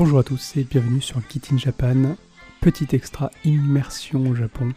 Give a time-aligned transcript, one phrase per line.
[0.00, 2.16] Bonjour à tous et bienvenue sur Kit in Japan,
[2.62, 4.72] petit extra immersion au Japon.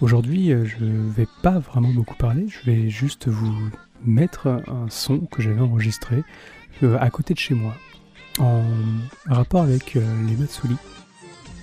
[0.00, 3.54] Aujourd'hui, euh, je vais pas vraiment beaucoup parler, je vais juste vous
[4.04, 6.24] mettre un son que j'avais enregistré
[6.82, 7.72] euh, à côté de chez moi,
[8.40, 8.64] en
[9.26, 10.74] rapport avec euh, les Matsuri.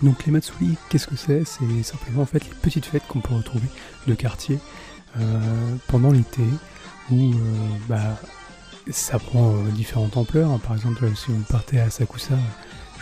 [0.02, 1.44] Donc les Matsuri, qu'est-ce que c'est?
[1.44, 3.68] C'est simplement en fait les petites fêtes qu'on peut retrouver
[4.08, 4.58] de quartier
[5.88, 6.44] pendant l'été,
[7.12, 7.34] où
[7.90, 8.18] bah,
[8.90, 10.58] ça prend différentes ampleurs.
[10.62, 12.38] Par exemple, si vous partez à Sakusa,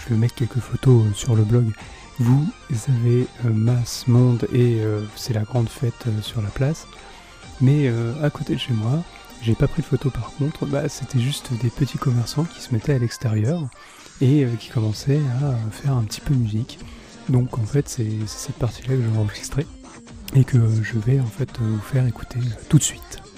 [0.04, 1.72] je vais mettre quelques photos euh, sur le blog.
[2.20, 2.46] Vous
[2.90, 6.88] avez euh, masse monde et euh, c'est la grande fête sur la place.
[7.62, 7.92] Mais
[8.24, 9.04] à côté de chez moi,
[9.42, 12.74] j'ai pas pris de photos par contre, bah, c'était juste des petits commerçants qui se
[12.74, 13.68] mettaient à l'extérieur
[14.22, 16.80] et qui commençaient à faire un petit peu de musique.
[17.28, 19.68] Donc en fait c'est cette partie-là que je vais enregistrer
[20.36, 23.29] et que je vais en fait vous faire écouter tout de suite.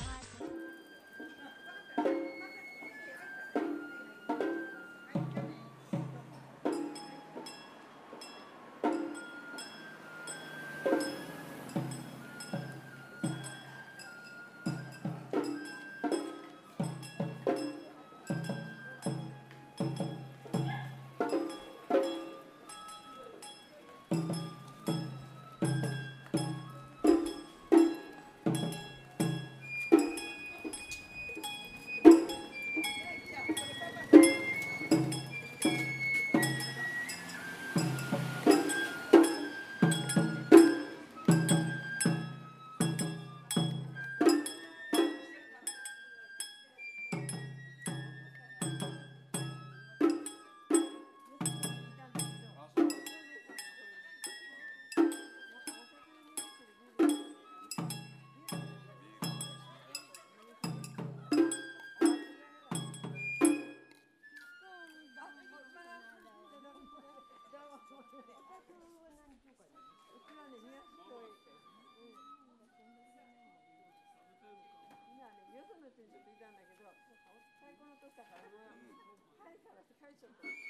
[75.82, 76.94] のうちにちょっといたんだけど、
[77.58, 80.61] 最高の年だから、ったら帰っちゃった。